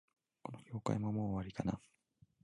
[0.41, 1.79] この業界も、もう終わりかな